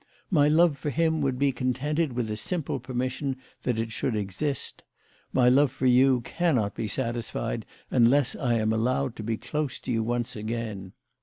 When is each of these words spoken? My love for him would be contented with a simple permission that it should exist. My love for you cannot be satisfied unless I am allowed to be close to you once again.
My 0.31 0.47
love 0.47 0.79
for 0.79 0.89
him 0.89 1.21
would 1.21 1.37
be 1.37 1.51
contented 1.51 2.13
with 2.13 2.31
a 2.31 2.35
simple 2.35 2.79
permission 2.79 3.37
that 3.61 3.77
it 3.77 3.91
should 3.91 4.15
exist. 4.15 4.83
My 5.31 5.47
love 5.47 5.71
for 5.71 5.85
you 5.85 6.21
cannot 6.21 6.73
be 6.73 6.87
satisfied 6.87 7.67
unless 7.91 8.35
I 8.35 8.55
am 8.55 8.73
allowed 8.73 9.15
to 9.17 9.23
be 9.23 9.37
close 9.37 9.77
to 9.81 9.91
you 9.91 10.01
once 10.01 10.35
again. 10.35 10.93